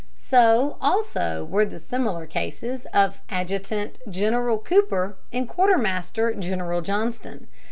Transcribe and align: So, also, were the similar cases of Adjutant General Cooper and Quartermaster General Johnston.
So, 0.17 0.77
also, 0.81 1.45
were 1.45 1.63
the 1.63 1.77
similar 1.79 2.25
cases 2.25 2.87
of 2.91 3.19
Adjutant 3.29 3.99
General 4.09 4.57
Cooper 4.57 5.15
and 5.31 5.47
Quartermaster 5.47 6.33
General 6.33 6.81
Johnston. 6.81 7.45